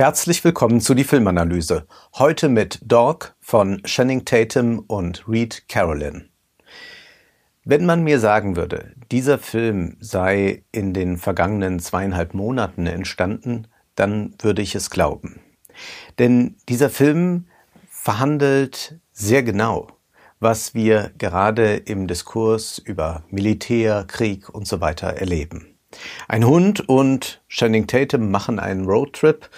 [0.00, 1.84] Herzlich willkommen zu die Filmanalyse.
[2.14, 6.28] Heute mit Dog von Channing Tatum und Reed Carolyn.
[7.64, 13.66] Wenn man mir sagen würde, dieser Film sei in den vergangenen zweieinhalb Monaten entstanden,
[13.96, 15.40] dann würde ich es glauben.
[16.20, 17.48] Denn dieser Film
[17.90, 19.88] verhandelt sehr genau,
[20.38, 25.76] was wir gerade im Diskurs über Militär, Krieg und so weiter erleben.
[26.28, 29.50] Ein Hund und Channing Tatum machen einen Roadtrip,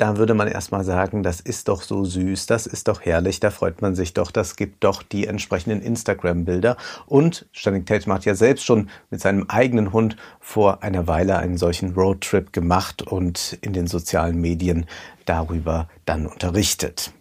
[0.00, 3.50] da würde man erstmal sagen, das ist doch so süß, das ist doch herrlich, da
[3.50, 6.78] freut man sich doch, das gibt doch die entsprechenden Instagram-Bilder.
[7.06, 11.58] Und Channing Tatum hat ja selbst schon mit seinem eigenen Hund vor einer Weile einen
[11.58, 14.86] solchen Roadtrip gemacht und in den sozialen Medien
[15.26, 17.12] darüber dann unterrichtet.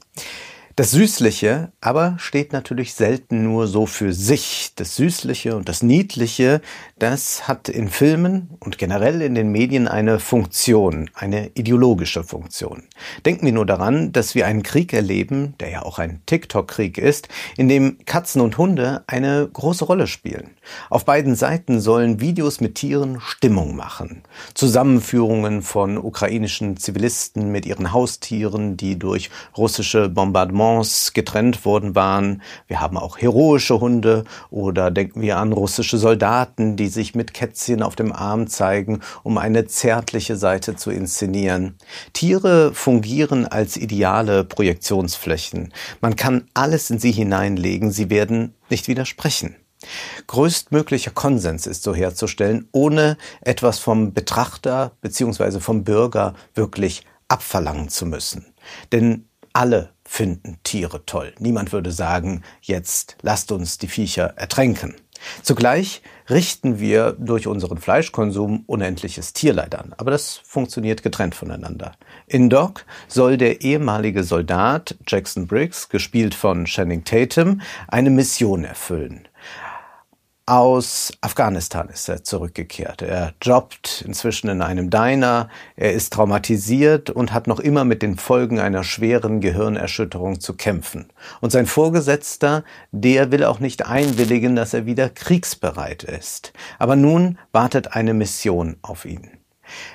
[0.79, 4.71] Das Süßliche aber steht natürlich selten nur so für sich.
[4.77, 6.61] Das Süßliche und das Niedliche,
[6.97, 12.83] das hat in Filmen und generell in den Medien eine Funktion, eine ideologische Funktion.
[13.25, 17.27] Denken wir nur daran, dass wir einen Krieg erleben, der ja auch ein TikTok-Krieg ist,
[17.57, 20.51] in dem Katzen und Hunde eine große Rolle spielen.
[20.89, 24.23] Auf beiden Seiten sollen Videos mit Tieren Stimmung machen.
[24.53, 32.41] Zusammenführungen von ukrainischen Zivilisten mit ihren Haustieren, die durch russische Bombardements getrennt worden waren.
[32.67, 37.83] Wir haben auch heroische Hunde oder denken wir an russische Soldaten, die sich mit Kätzchen
[37.83, 41.75] auf dem Arm zeigen, um eine zärtliche Seite zu inszenieren.
[42.13, 45.73] Tiere fungieren als ideale Projektionsflächen.
[46.01, 49.55] Man kann alles in sie hineinlegen, sie werden nicht widersprechen.
[50.27, 55.59] Größtmöglicher Konsens ist so herzustellen, ohne etwas vom Betrachter bzw.
[55.59, 58.53] vom Bürger wirklich abverlangen zu müssen.
[58.91, 61.33] Denn alle finden Tiere toll.
[61.39, 64.95] Niemand würde sagen, jetzt lasst uns die Viecher ertränken.
[65.41, 69.93] Zugleich richten wir durch unseren Fleischkonsum unendliches Tierleid an.
[69.97, 71.93] Aber das funktioniert getrennt voneinander.
[72.27, 79.27] In Dog soll der ehemalige Soldat Jackson Briggs, gespielt von Channing Tatum, eine Mission erfüllen.
[80.49, 83.03] Aus Afghanistan ist er zurückgekehrt.
[83.03, 85.47] Er jobbt inzwischen in einem Diner.
[85.75, 91.09] Er ist traumatisiert und hat noch immer mit den Folgen einer schweren Gehirnerschütterung zu kämpfen.
[91.39, 96.51] Und sein Vorgesetzter, der will auch nicht einwilligen, dass er wieder kriegsbereit ist.
[96.79, 99.29] Aber nun wartet eine Mission auf ihn.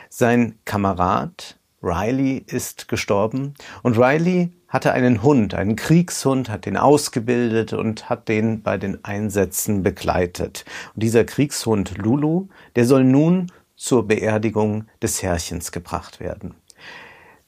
[0.08, 7.72] Sein Kamerad Riley ist gestorben und Riley hatte einen Hund, einen Kriegshund, hat den ausgebildet
[7.72, 10.64] und hat den bei den Einsätzen begleitet.
[10.94, 16.56] Und dieser Kriegshund Lulu, der soll nun zur Beerdigung des Herrchens gebracht werden.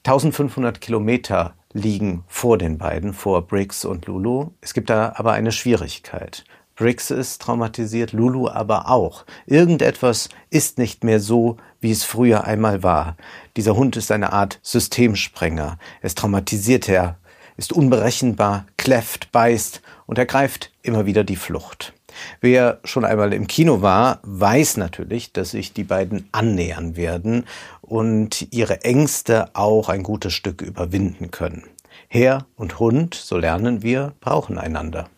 [0.05, 4.51] 1500 Kilometer liegen vor den beiden, vor Briggs und Lulu.
[4.61, 6.45] Es gibt da aber eine Schwierigkeit.
[6.77, 9.25] Briggs ist traumatisiert, Lulu aber auch.
[9.47, 13.17] Irgendetwas ist nicht mehr so, wie es früher einmal war.
[13.55, 15.77] Dieser Hund ist eine Art Systemsprenger.
[16.01, 17.17] Es traumatisiert er,
[17.57, 21.93] ist unberechenbar, kläfft, beißt und ergreift immer wieder die Flucht.
[22.41, 27.45] Wer schon einmal im Kino war, weiß natürlich, dass sich die beiden annähern werden
[27.81, 31.63] und ihre Ängste auch ein gutes Stück überwinden können.
[32.07, 35.09] Herr und Hund, so lernen wir, brauchen einander.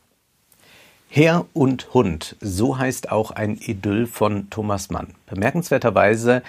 [1.11, 5.15] Herr und Hund, so heißt auch ein Idyll von Thomas Mann.
[5.25, 6.43] Bemerkenswerterweise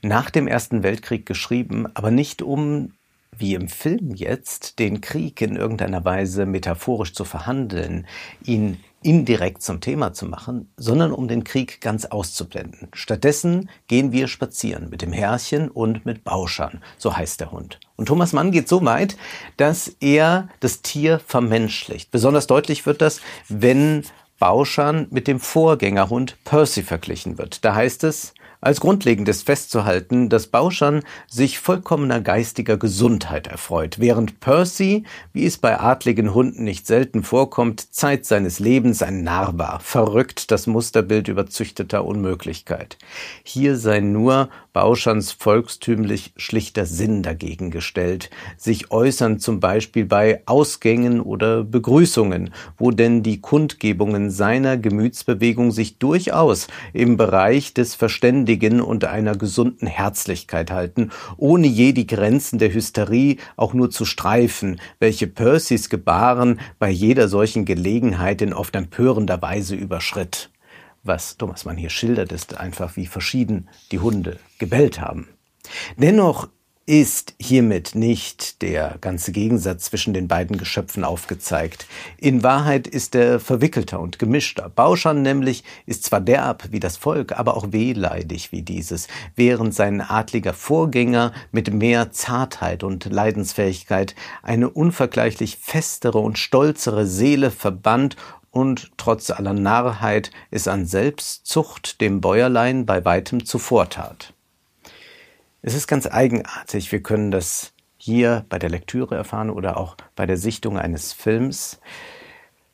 [0.00, 2.92] nach dem Ersten Weltkrieg geschrieben, aber nicht um,
[3.36, 8.06] wie im Film jetzt, den Krieg in irgendeiner Weise metaphorisch zu verhandeln,
[8.44, 12.88] ihn indirekt zum Thema zu machen, sondern um den Krieg ganz auszublenden.
[12.94, 17.78] Stattdessen gehen wir spazieren mit dem Herrchen und mit Bauschern, so heißt der Hund.
[17.96, 19.16] Und Thomas Mann geht so weit,
[19.56, 22.10] dass er das Tier vermenschlicht.
[22.10, 24.04] Besonders deutlich wird das, wenn
[24.38, 27.64] Bauschern mit dem Vorgängerhund Percy verglichen wird.
[27.64, 34.40] Da heißt es, als grundlegend ist festzuhalten, dass Bauschan sich vollkommener geistiger Gesundheit erfreut, während
[34.40, 39.80] Percy, wie es bei adligen Hunden nicht selten vorkommt, Zeit seines Lebens ein Narr war,
[39.80, 42.96] verrückt das Musterbild überzüchteter Unmöglichkeit.
[43.42, 51.20] Hier sei nur Bauschans volkstümlich schlichter Sinn dagegen gestellt, sich äußern zum Beispiel bei Ausgängen
[51.20, 59.04] oder Begrüßungen, wo denn die Kundgebungen seiner Gemütsbewegung sich durchaus im Bereich des Verständigen und
[59.04, 65.28] einer gesunden Herzlichkeit halten, ohne je die Grenzen der Hysterie auch nur zu streifen, welche
[65.28, 70.50] Percys Gebaren bei jeder solchen Gelegenheit in oft empörender Weise überschritt.
[71.06, 75.28] Was Thomas Mann hier schildert, ist einfach, wie verschieden die Hunde gebellt haben.
[75.98, 76.48] Dennoch
[76.86, 81.86] ist hiermit nicht der ganze Gegensatz zwischen den beiden Geschöpfen aufgezeigt.
[82.18, 84.68] In Wahrheit ist er verwickelter und gemischter.
[84.68, 90.02] Bauschan nämlich ist zwar derb wie das Volk, aber auch wehleidig wie dieses, während sein
[90.02, 98.16] adliger Vorgänger mit mehr Zartheit und Leidensfähigkeit eine unvergleichlich festere und stolzere Seele verband
[98.50, 104.33] und trotz aller Narrheit es an Selbstzucht dem Bäuerlein bei weitem zuvortat.
[105.66, 106.92] Es ist ganz eigenartig.
[106.92, 111.80] Wir können das hier bei der Lektüre erfahren oder auch bei der Sichtung eines Films.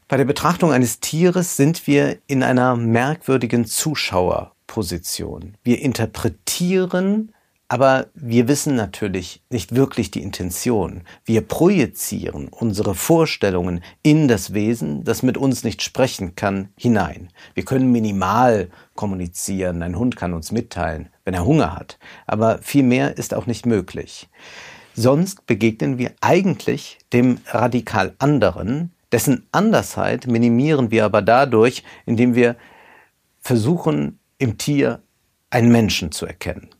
[0.08, 5.56] Bei der Betrachtung eines Tieres sind wir in einer merkwürdigen Zuschauerposition.
[5.62, 7.32] Wir interpretieren
[7.70, 11.02] aber wir wissen natürlich nicht wirklich die Intention.
[11.24, 17.28] Wir projizieren unsere Vorstellungen in das Wesen, das mit uns nicht sprechen kann, hinein.
[17.54, 19.84] Wir können minimal kommunizieren.
[19.84, 22.00] Ein Hund kann uns mitteilen, wenn er Hunger hat.
[22.26, 24.28] Aber viel mehr ist auch nicht möglich.
[24.96, 32.56] Sonst begegnen wir eigentlich dem radikal anderen, dessen Andersheit minimieren wir aber dadurch, indem wir
[33.38, 35.04] versuchen, im Tier
[35.50, 36.70] einen Menschen zu erkennen.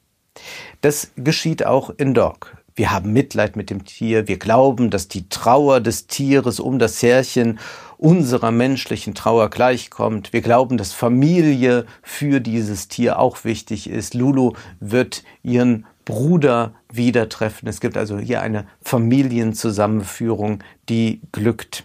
[0.80, 2.56] Das geschieht auch in Dog.
[2.74, 7.02] Wir haben Mitleid mit dem Tier, wir glauben, dass die Trauer des Tieres um das
[7.02, 7.58] Härchen
[7.98, 10.32] unserer menschlichen Trauer gleichkommt.
[10.32, 14.14] Wir glauben, dass Familie für dieses Tier auch wichtig ist.
[14.14, 17.68] Lulu wird ihren Bruder wieder treffen.
[17.68, 21.84] Es gibt also hier eine Familienzusammenführung, die glückt.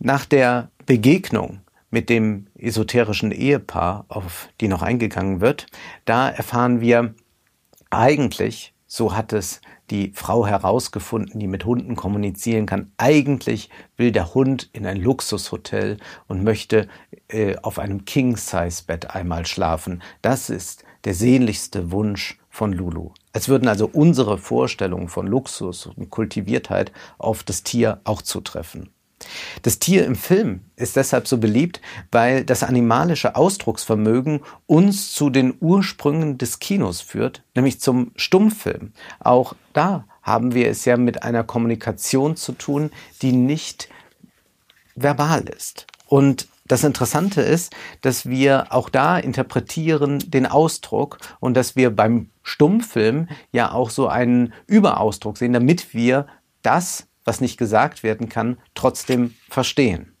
[0.00, 5.66] Nach der Begegnung mit dem esoterischen Ehepaar, auf die noch eingegangen wird,
[6.04, 7.14] da erfahren wir,
[7.90, 9.60] eigentlich, so hat es
[9.90, 12.92] die Frau herausgefunden, die mit Hunden kommunizieren kann.
[12.96, 15.98] Eigentlich will der Hund in ein Luxushotel
[16.28, 16.88] und möchte
[17.28, 20.02] äh, auf einem King-Size-Bett einmal schlafen.
[20.22, 23.10] Das ist der sehnlichste Wunsch von Lulu.
[23.32, 28.90] Als würden also unsere Vorstellungen von Luxus und Kultiviertheit auf das Tier auch zutreffen.
[29.62, 31.80] Das Tier im Film ist deshalb so beliebt,
[32.10, 38.92] weil das animalische Ausdrucksvermögen uns zu den Ursprüngen des Kinos führt, nämlich zum Stummfilm.
[39.18, 42.90] Auch da haben wir es ja mit einer Kommunikation zu tun,
[43.22, 43.88] die nicht
[44.94, 45.86] verbal ist.
[46.06, 52.30] Und das Interessante ist, dass wir auch da interpretieren den Ausdruck und dass wir beim
[52.44, 56.26] Stummfilm ja auch so einen Überausdruck sehen, damit wir
[56.62, 60.16] das was nicht gesagt werden kann, trotzdem verstehen.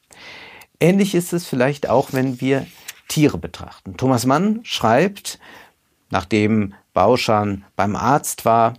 [0.78, 2.66] Ähnlich ist es vielleicht auch, wenn wir
[3.08, 3.96] Tiere betrachten.
[3.96, 5.38] Thomas Mann schreibt,
[6.10, 8.74] nachdem Bauschan beim Arzt war,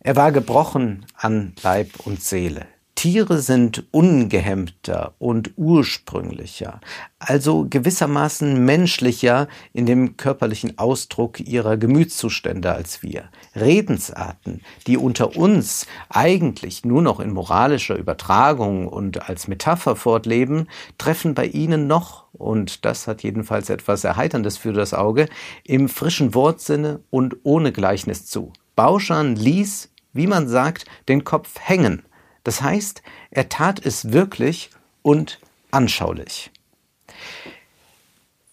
[0.00, 2.66] er war gebrochen an Leib und Seele.
[3.04, 6.80] Tiere sind ungehemmter und ursprünglicher,
[7.18, 13.28] also gewissermaßen menschlicher in dem körperlichen Ausdruck ihrer Gemütszustände als wir.
[13.54, 20.66] Redensarten, die unter uns eigentlich nur noch in moralischer Übertragung und als Metapher fortleben,
[20.96, 25.28] treffen bei ihnen noch, und das hat jedenfalls etwas Erheiterndes für das Auge,
[25.62, 28.54] im frischen Wortsinne und ohne Gleichnis zu.
[28.76, 32.02] Bauschan ließ, wie man sagt, den Kopf hängen,
[32.44, 34.70] das heißt, er tat es wirklich
[35.02, 36.50] und anschaulich.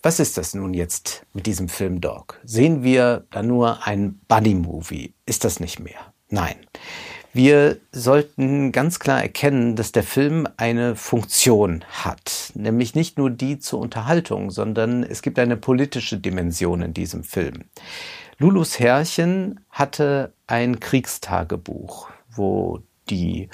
[0.04, 2.40] Was ist das nun jetzt mit diesem Film Dog?
[2.44, 5.14] Sehen wir da nur ein Buddy-Movie?
[5.28, 6.14] Ist das nicht mehr?
[6.30, 6.56] Nein.
[7.34, 13.60] Wir sollten ganz klar erkennen, dass der Film eine Funktion hat, nämlich nicht nur die
[13.60, 17.66] zur Unterhaltung, sondern es gibt eine politische Dimension in diesem Film.
[18.38, 22.80] Lulus Herrchen hatte ein Kriegstagebuch, wo
[23.12, 23.50] die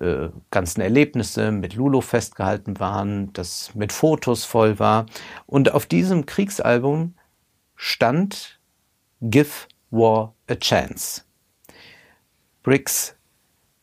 [0.00, 5.06] äh, ganzen Erlebnisse mit Lulu festgehalten waren, das mit Fotos voll war.
[5.46, 7.14] Und auf diesem Kriegsalbum
[7.76, 8.60] stand
[9.20, 9.50] Give
[9.90, 11.22] War a Chance.
[12.62, 13.14] Briggs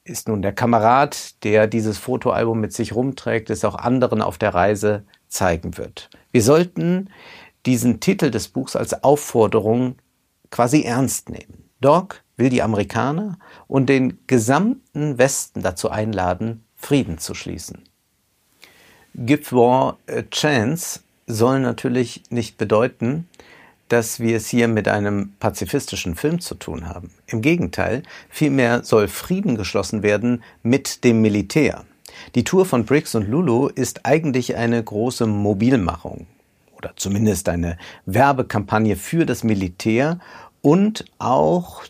[0.03, 4.53] ist nun der Kamerad, der dieses Fotoalbum mit sich rumträgt, es auch anderen auf der
[4.53, 6.09] Reise zeigen wird.
[6.31, 7.09] Wir sollten
[7.65, 9.95] diesen Titel des Buchs als Aufforderung
[10.51, 11.69] quasi ernst nehmen.
[11.79, 13.37] Doc will die Amerikaner
[13.67, 17.83] und den gesamten Westen dazu einladen, Frieden zu schließen.
[19.15, 23.27] Give War a Chance soll natürlich nicht bedeuten,
[23.87, 27.11] dass wir es hier mit einem pazifistischen Film zu tun haben.
[27.27, 31.85] Im Gegenteil, vielmehr soll Frieden geschlossen werden mit dem Militär.
[32.35, 36.27] Die Tour von Briggs und Lulu ist eigentlich eine große Mobilmachung
[36.77, 40.19] oder zumindest eine Werbekampagne für das Militär
[40.61, 41.83] und auch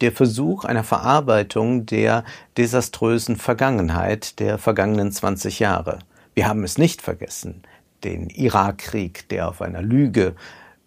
[0.00, 2.24] der Versuch einer Verarbeitung der
[2.56, 6.00] desaströsen Vergangenheit der vergangenen 20 Jahre.
[6.34, 7.62] Wir haben es nicht vergessen,
[8.02, 10.34] den Irakkrieg, der auf einer Lüge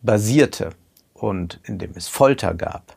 [0.02, 0.72] basierte
[1.14, 2.96] und in dem es Folter gab.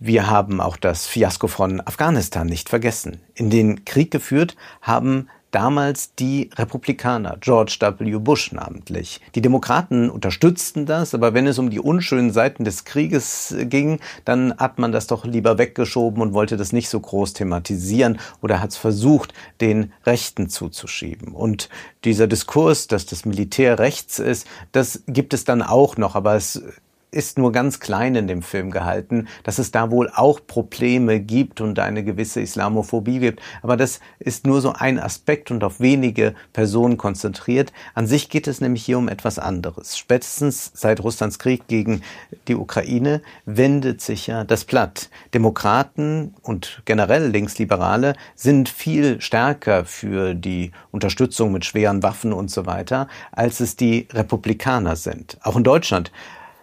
[0.00, 3.20] Wir haben auch das Fiasko von Afghanistan nicht vergessen.
[3.34, 8.18] In den Krieg geführt haben damals die Republikaner, George W.
[8.18, 9.20] Bush namentlich.
[9.34, 14.56] Die Demokraten unterstützten das, aber wenn es um die unschönen Seiten des Krieges ging, dann
[14.56, 18.70] hat man das doch lieber weggeschoben und wollte das nicht so groß thematisieren oder hat
[18.70, 21.34] es versucht, den Rechten zuzuschieben.
[21.34, 21.68] Und
[22.04, 26.62] dieser Diskurs, dass das Militär rechts ist, das gibt es dann auch noch, aber es
[27.10, 31.60] ist nur ganz klein in dem Film gehalten, dass es da wohl auch Probleme gibt
[31.60, 33.40] und eine gewisse Islamophobie gibt.
[33.62, 37.72] Aber das ist nur so ein Aspekt und auf wenige Personen konzentriert.
[37.94, 39.96] An sich geht es nämlich hier um etwas anderes.
[39.96, 42.02] Spätestens seit Russlands Krieg gegen
[42.46, 45.08] die Ukraine wendet sich ja das Blatt.
[45.32, 52.66] Demokraten und generell Linksliberale sind viel stärker für die Unterstützung mit schweren Waffen und so
[52.66, 55.38] weiter, als es die Republikaner sind.
[55.42, 56.12] Auch in Deutschland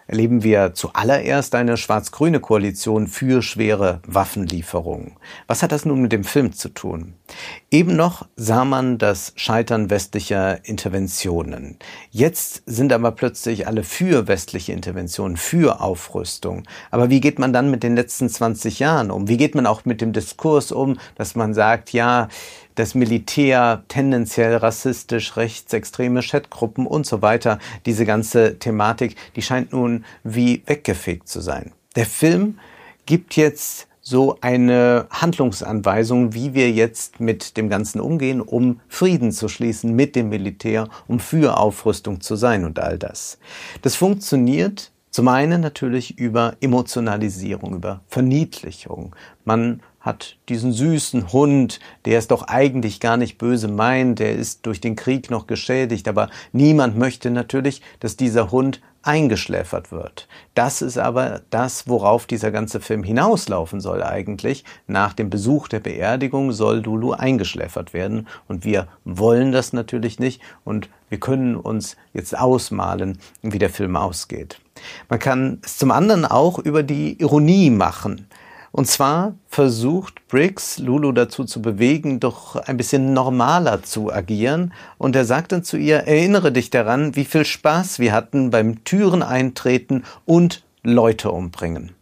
[0.06, 5.16] erleben wir zuallererst eine schwarz-grüne Koalition für schwere Waffenlieferungen.
[5.46, 7.14] Was hat das nun mit dem Film zu tun?
[7.70, 11.76] Eben noch sah man das Scheitern westlicher Interventionen.
[12.10, 16.62] Jetzt sind aber plötzlich alle für westliche Interventionen, für Aufrüstung.
[16.90, 19.28] Aber wie geht man dann mit den letzten 20 Jahren um?
[19.28, 22.28] Wie geht man auch mit dem Diskurs um, dass man sagt, ja,
[22.76, 27.58] das Militär tendenziell rassistisch, rechtsextreme Chatgruppen und so weiter.
[27.86, 31.72] Diese ganze Thematik, die scheint nun wie weggefegt zu sein.
[31.96, 32.58] Der Film
[33.06, 39.48] gibt jetzt so eine Handlungsanweisung, wie wir jetzt mit dem Ganzen umgehen, um Frieden zu
[39.48, 43.38] schließen mit dem Militär, um für Aufrüstung zu sein und all das.
[43.82, 49.16] Das funktioniert zum einen natürlich über Emotionalisierung, über Verniedlichung.
[49.44, 54.66] Man hat diesen süßen Hund, der es doch eigentlich gar nicht böse meint, der ist
[54.66, 60.28] durch den Krieg noch geschädigt, aber niemand möchte natürlich, dass dieser Hund eingeschläfert wird.
[60.54, 64.64] Das ist aber das, worauf dieser ganze Film hinauslaufen soll eigentlich.
[64.86, 70.40] Nach dem Besuch der Beerdigung soll Lulu eingeschläfert werden und wir wollen das natürlich nicht
[70.64, 74.60] und wir können uns jetzt ausmalen, wie der Film ausgeht.
[75.08, 78.26] Man kann es zum anderen auch über die Ironie machen.
[78.72, 84.72] Und zwar versucht Briggs Lulu dazu zu bewegen, doch ein bisschen normaler zu agieren.
[84.98, 88.84] Und er sagt dann zu ihr, erinnere dich daran, wie viel Spaß wir hatten beim
[88.84, 91.92] Türen eintreten und Leute umbringen.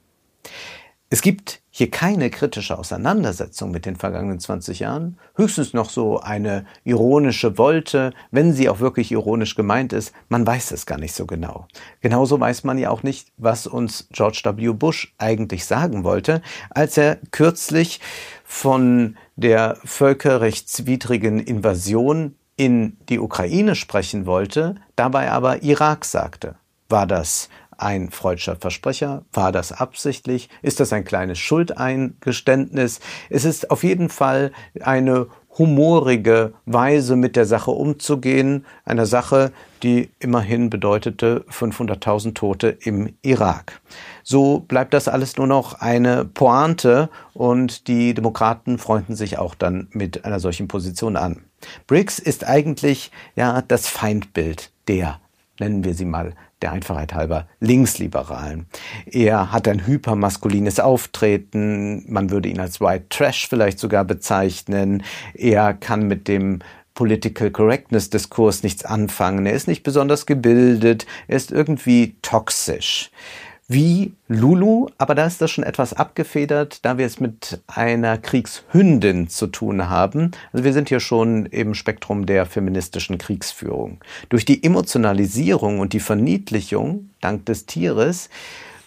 [1.11, 6.67] Es gibt hier keine kritische Auseinandersetzung mit den vergangenen 20 Jahren, höchstens noch so eine
[6.85, 11.27] ironische Wolte, wenn sie auch wirklich ironisch gemeint ist, man weiß es gar nicht so
[11.27, 11.67] genau.
[12.01, 14.73] Genauso weiß man ja auch nicht, was uns George W.
[14.73, 18.01] Bush eigentlich sagen wollte, als er kürzlich
[18.45, 26.55] von der völkerrechtswidrigen Invasion in die Ukraine sprechen wollte, dabei aber Irak sagte.
[26.89, 29.25] War das ein freudscher Versprecher?
[29.33, 30.49] War das absichtlich?
[30.63, 33.01] Ist das ein kleines Schuldeingeständnis?
[33.31, 35.29] Es ist auf jeden Fall eine
[35.59, 39.53] humorige Weise mit der Sache umzugehen, einer Sache,
[39.83, 43.81] die immerhin bedeutete 500.000 Tote im Irak.
[44.23, 49.89] So bleibt das alles nur noch eine Pointe und die Demokraten freunden sich auch dann
[49.93, 51.45] mit einer solchen Position an.
[51.87, 55.21] Briggs ist eigentlich ja das Feindbild der,
[55.61, 58.67] nennen wir sie mal, der Einfachheit halber Linksliberalen.
[59.05, 65.03] Er hat ein hypermaskulines Auftreten, man würde ihn als White Trash vielleicht sogar bezeichnen.
[65.35, 66.61] Er kann mit dem
[66.95, 69.45] Political Correctness Diskurs nichts anfangen.
[69.45, 73.11] Er ist nicht besonders gebildet, er ist irgendwie toxisch
[73.67, 79.29] wie Lulu, aber da ist das schon etwas abgefedert, da wir es mit einer Kriegshündin
[79.29, 80.33] zu tun haben.
[80.53, 84.01] Also wir sind hier schon im Spektrum der feministischen Kriegsführung.
[84.29, 88.29] Durch die Emotionalisierung und die Verniedlichung dank des Tieres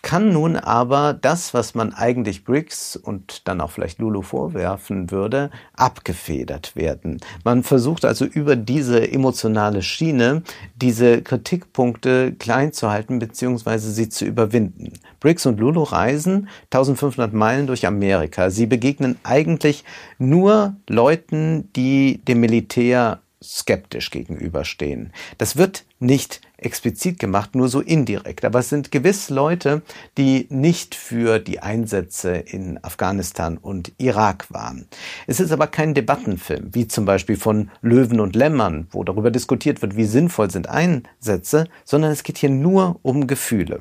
[0.08, 5.52] kann nun aber das, was man eigentlich Briggs und dann auch vielleicht Lulu vorwerfen würde,
[5.74, 7.20] abgefedert werden.
[7.44, 10.44] Man versucht also über diese emotionale Schiene
[10.78, 13.80] diese Kritikpunkte klein zu halten bzw.
[13.80, 14.94] sie zu überwinden.
[15.20, 18.50] Briggs und Lulu reisen 1500 Meilen durch Amerika.
[18.50, 19.84] Sie begegnen eigentlich
[20.20, 25.14] nur Leuten, die dem Militär skeptisch gegenüberstehen.
[25.38, 28.46] Das wird nicht explizit gemacht, nur so indirekt.
[28.46, 29.84] Aber es sind gewiss Leute,
[30.18, 34.88] die nicht für die Einsätze in Afghanistan und Irak waren.
[35.28, 39.82] Es ist aber kein Debattenfilm, wie zum Beispiel von Löwen und Lämmern, wo darüber diskutiert
[39.82, 43.80] wird, wie sinnvoll sind Einsätze, sondern es geht hier nur um Gefühle.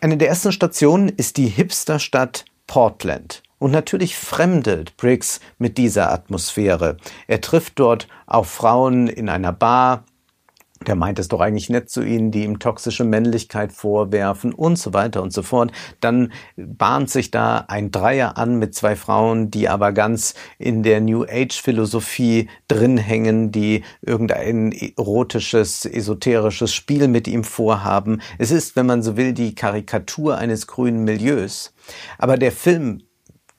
[0.00, 3.42] Eine der ersten Stationen ist die Hipsterstadt Portland.
[3.58, 6.98] Und natürlich fremdelt Briggs mit dieser Atmosphäre.
[7.26, 10.04] Er trifft dort auf Frauen in einer Bar,
[10.86, 14.92] der meint es doch eigentlich nett zu ihnen, die ihm toxische Männlichkeit vorwerfen und so
[14.92, 15.72] weiter und so fort.
[16.00, 21.00] Dann bahnt sich da ein Dreier an mit zwei Frauen, die aber ganz in der
[21.00, 28.20] New Age Philosophie drin hängen, die irgendein erotisches, esoterisches Spiel mit ihm vorhaben.
[28.38, 31.72] Es ist, wenn man so will, die Karikatur eines grünen Milieus.
[32.18, 33.05] Aber der Film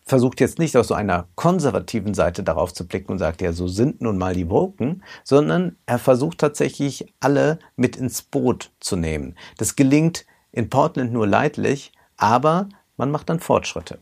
[0.07, 3.67] versucht jetzt nicht aus so einer konservativen Seite darauf zu blicken und sagt, ja, so
[3.67, 9.35] sind nun mal die Woken, sondern er versucht tatsächlich alle mit ins Boot zu nehmen.
[9.57, 13.99] Das gelingt in Portland nur leidlich, aber man macht dann Fortschritte.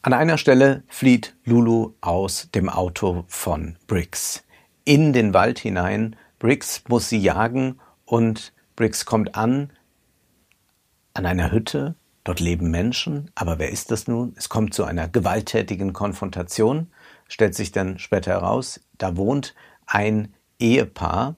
[0.00, 4.42] An einer Stelle flieht Lulu aus dem Auto von Briggs
[4.84, 6.16] in den Wald hinein.
[6.38, 9.70] Briggs muss sie jagen und Briggs kommt an
[11.12, 14.34] an einer Hütte Dort leben Menschen, aber wer ist das nun?
[14.36, 16.88] Es kommt zu einer gewalttätigen Konfrontation,
[17.28, 19.54] stellt sich dann später heraus, da wohnt
[19.86, 21.36] ein Ehepaar,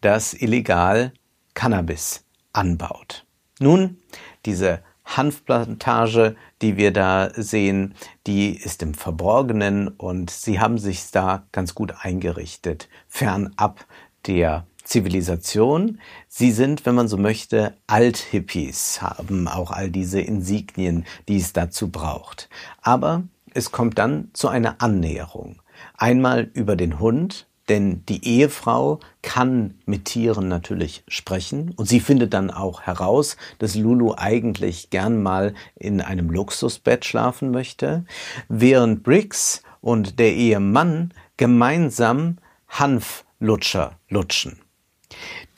[0.00, 1.12] das illegal
[1.54, 3.26] Cannabis anbaut.
[3.58, 3.98] Nun,
[4.46, 7.94] diese Hanfplantage, die wir da sehen,
[8.26, 13.86] die ist im Verborgenen und sie haben sich da ganz gut eingerichtet, fernab
[14.26, 16.00] der Zivilisation.
[16.28, 21.88] Sie sind, wenn man so möchte, Althippies, haben auch all diese Insignien, die es dazu
[21.88, 22.48] braucht.
[22.80, 25.60] Aber es kommt dann zu einer Annäherung.
[25.98, 32.32] Einmal über den Hund, denn die Ehefrau kann mit Tieren natürlich sprechen und sie findet
[32.32, 38.06] dann auch heraus, dass Lulu eigentlich gern mal in einem Luxusbett schlafen möchte,
[38.48, 44.62] während Briggs und der Ehemann gemeinsam Hanflutscher lutschen.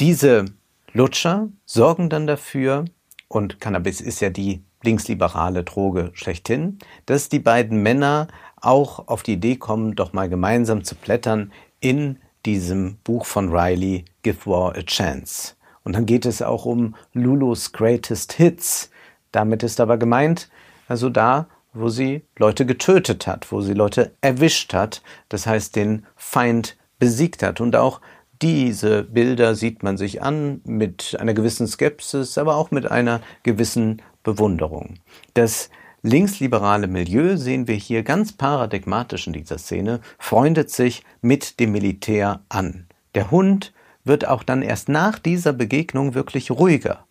[0.01, 0.47] Diese
[0.93, 2.85] Lutscher sorgen dann dafür,
[3.29, 8.29] und Cannabis ist ja die linksliberale Droge schlechthin, dass die beiden Männer
[8.61, 14.05] auch auf die Idee kommen, doch mal gemeinsam zu blättern in diesem Buch von Riley,
[14.23, 15.55] Give War a Chance.
[15.85, 18.91] Und dann geht es auch um Lulus Greatest Hits.
[19.33, 20.51] Damit ist aber gemeint,
[20.89, 26.07] also da, wo sie Leute getötet hat, wo sie Leute erwischt hat, das heißt den
[26.17, 28.01] Feind besiegt hat und auch
[28.43, 34.01] diese Bilder sieht man sich an mit einer gewissen Skepsis, aber auch mit einer gewissen
[34.23, 34.95] Bewunderung.
[35.35, 35.71] Das
[36.03, 42.41] linksliberale Milieu sehen wir hier ganz paradigmatisch in dieser Szene, freundet sich mit dem Militär
[42.49, 42.87] an.
[43.15, 43.73] Der Hund
[44.05, 47.05] wird auch dann erst nach dieser Begegnung wirklich ruhiger.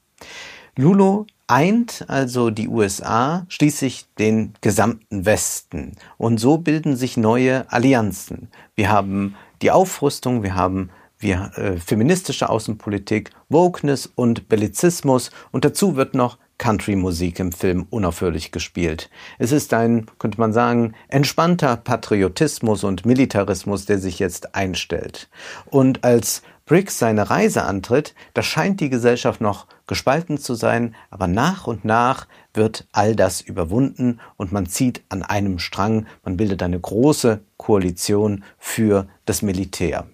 [0.75, 8.49] Lulu eint also die USA schließlich den gesamten Westen und so bilden sich neue Allianzen.
[8.75, 15.95] Wir haben die Aufrüstung, wir haben wir äh, feministische Außenpolitik, Wokeness und Bellizismus und dazu
[15.95, 19.09] wird noch Country-Musik im Film unaufhörlich gespielt.
[19.37, 25.29] Es ist ein, könnte man sagen, entspannter Patriotismus und Militarismus, der sich jetzt einstellt.
[25.69, 31.27] Und als Briggs seine Reise antritt, da scheint die Gesellschaft noch gespalten zu sein, aber
[31.27, 36.61] nach und nach wird all das überwunden und man zieht an einem Strang, man bildet
[36.61, 40.05] eine große Koalition für das Militär.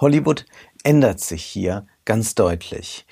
[0.00, 0.46] Hollywood
[0.82, 3.06] ändert sich hier ganz deutlich.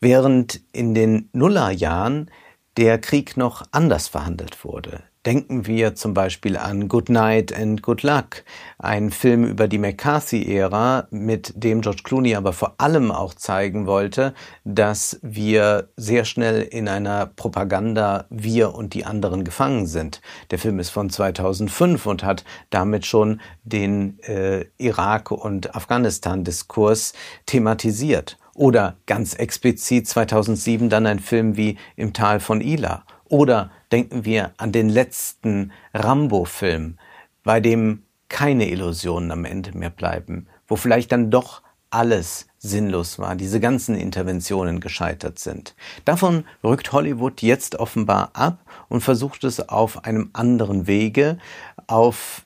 [0.00, 2.30] Während in den Nullerjahren
[2.76, 5.02] der Krieg noch anders verhandelt wurde.
[5.26, 8.44] Denken wir zum Beispiel an Good Night and Good Luck,
[8.78, 14.34] ein Film über die McCarthy-Ära, mit dem George Clooney aber vor allem auch zeigen wollte,
[14.62, 20.20] dass wir sehr schnell in einer Propaganda wir und die anderen gefangen sind.
[20.52, 27.14] Der Film ist von 2005 und hat damit schon den äh, Irak- und Afghanistan-Diskurs
[27.46, 28.38] thematisiert.
[28.54, 34.52] Oder ganz explizit 2007 dann ein Film wie Im Tal von Ila oder denken wir
[34.56, 36.98] an den letzten Rambo-Film,
[37.42, 43.36] bei dem keine Illusionen am Ende mehr bleiben, wo vielleicht dann doch alles sinnlos war,
[43.36, 45.76] diese ganzen Interventionen gescheitert sind.
[46.04, 51.38] Davon rückt Hollywood jetzt offenbar ab und versucht es auf einem anderen Wege,
[51.86, 52.42] auf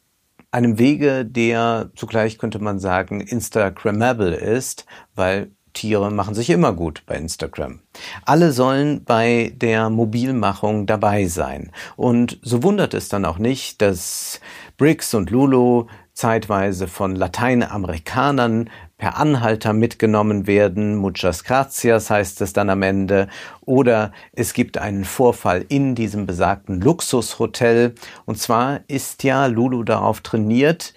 [0.53, 7.02] einem Wege, der zugleich könnte man sagen Instagrammable ist, weil Tiere machen sich immer gut
[7.06, 7.80] bei Instagram.
[8.24, 11.72] Alle sollen bei der Mobilmachung dabei sein.
[11.96, 14.40] Und so wundert es dann auch nicht, dass
[14.76, 15.87] Briggs und Lulu
[16.20, 20.96] zeitweise von Lateinamerikanern per Anhalter mitgenommen werden.
[20.96, 23.28] Muchas gracias heißt es dann am Ende.
[23.62, 27.94] Oder es gibt einen Vorfall in diesem besagten Luxushotel.
[28.26, 30.92] Und zwar ist ja Lulu darauf trainiert,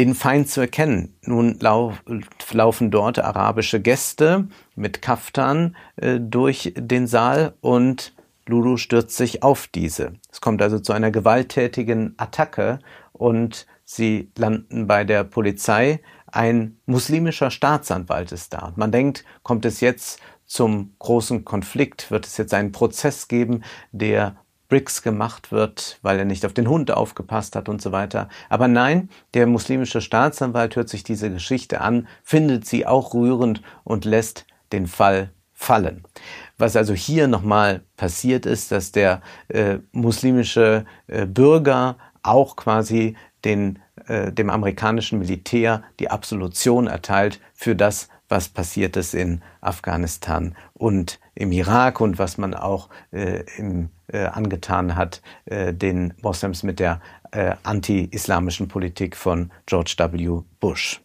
[0.00, 1.14] den Feind zu erkennen.
[1.26, 1.92] Nun lau
[2.52, 8.14] laufen dort arabische Gäste mit Kaftan äh, durch den Saal und
[8.46, 10.14] Lulu stürzt sich auf diese.
[10.32, 12.78] Es kommt also zu einer gewalttätigen Attacke
[13.12, 18.72] und sie landen bei der Polizei, ein muslimischer Staatsanwalt ist da.
[18.76, 22.10] Man denkt, kommt es jetzt zum großen Konflikt?
[22.10, 24.36] Wird es jetzt einen Prozess geben, der
[24.70, 28.30] Briggs gemacht wird, weil er nicht auf den Hund aufgepasst hat und so weiter.
[28.48, 34.06] Aber nein, der muslimische Staatsanwalt hört sich diese Geschichte an, findet sie auch rührend und
[34.06, 36.04] lässt den Fall fallen.
[36.56, 43.78] Was also hier nochmal passiert ist, dass der äh, muslimische äh, Bürger auch quasi den,
[44.06, 51.20] äh, dem amerikanischen Militär die Absolution erteilt für das, was passiert ist in Afghanistan und
[51.34, 56.80] im Irak und was man auch äh, im, äh, angetan hat äh, den Moslems mit
[56.80, 57.00] der
[57.32, 60.42] äh, anti-islamischen Politik von George W.
[60.60, 61.00] Bush.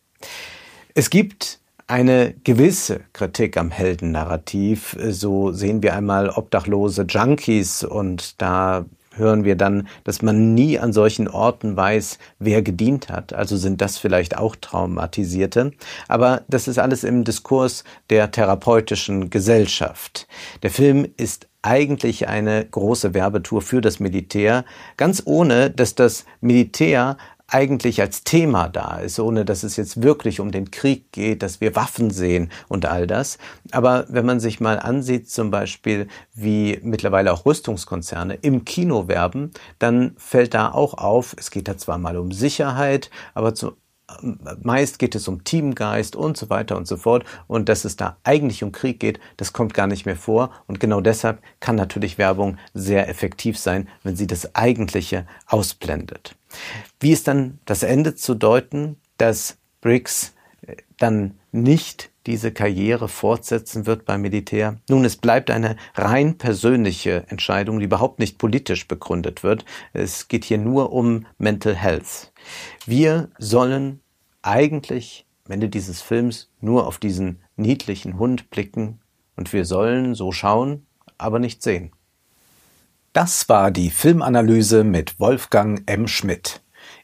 [0.93, 4.97] Es gibt eine gewisse Kritik am Heldennarrativ.
[5.09, 8.85] So sehen wir einmal obdachlose Junkies und da
[9.17, 13.33] hören wir dann, dass man nie an solchen Orten weiß, wer gedient hat.
[13.33, 15.71] Also sind das vielleicht auch Traumatisierte.
[16.07, 20.27] Aber das ist alles im Diskurs der therapeutischen Gesellschaft.
[20.63, 24.65] Der Film ist eigentlich eine große Werbetour für das Militär,
[24.97, 30.39] ganz ohne, dass das Militär eigentlich als Thema da ist, ohne dass es jetzt wirklich
[30.39, 33.37] um den Krieg geht, dass wir Waffen sehen und all das.
[33.71, 39.51] Aber wenn man sich mal ansieht, zum Beispiel, wie mittlerweile auch Rüstungskonzerne im Kino werben,
[39.79, 43.73] dann fällt da auch auf, es geht da zwar mal um Sicherheit, aber zu,
[44.61, 47.25] meist geht es um Teamgeist und so weiter und so fort.
[47.47, 50.51] Und dass es da eigentlich um Krieg geht, das kommt gar nicht mehr vor.
[50.67, 56.35] Und genau deshalb kann natürlich Werbung sehr effektiv sein, wenn sie das Eigentliche ausblendet.
[56.99, 60.34] Wie ist dann das Ende zu deuten, dass Briggs äh,
[60.97, 64.77] dann nicht diese Karriere fortsetzen wird beim Militär?
[64.89, 69.65] Nun, es bleibt eine rein persönliche Entscheidung, die überhaupt nicht politisch begründet wird.
[69.93, 72.31] Es geht hier nur um Mental Health.
[72.85, 74.01] Wir sollen
[74.41, 78.99] eigentlich am Ende dieses Films nur auf diesen niedlichen Hund blicken
[79.35, 80.85] und wir sollen so schauen,
[81.17, 81.91] aber nicht sehen.
[83.13, 86.07] Das war die Filmanalyse mit Wolfgang M.
[86.07, 86.61] Schmidt.